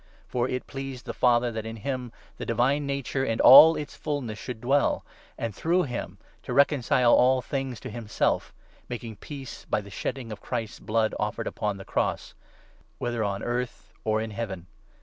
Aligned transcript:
For 0.27 0.49
it 0.49 0.65
pleased 0.65 1.05
the 1.05 1.13
Father 1.13 1.51
that 1.51 1.63
in 1.63 1.75
him 1.75 2.11
the 2.37 2.43
divine 2.47 2.87
nature 2.87 3.23
in 3.23 3.39
all 3.39 3.75
its 3.75 3.95
fulness 3.95 4.39
H|> 4.39 4.45
should 4.45 4.61
dwell, 4.61 5.05
and 5.37 5.53
through 5.53 5.83
him 5.83 6.17
to 6.41 6.53
reconcile 6.53 7.13
all 7.13 7.35
Reoonciiia 7.35 7.45
things 7.47 7.79
to 7.81 7.89
himself 7.91 8.51
(making 8.89 9.17
peace 9.17 9.63
by 9.65 9.79
the 9.79 9.91
shedding 9.91 10.29
tion. 10.29 10.31
Of 10.31 10.41
Christ's 10.41 10.79
blood 10.79 11.13
offered 11.19 11.45
upon 11.45 11.77
the 11.77 11.85
cross)— 11.85 12.33
whether 12.97 13.23
on 13.23 13.43
earth 13.43 13.93
or 14.03 14.19
in 14.19 14.31
Heaven. 14.31 14.65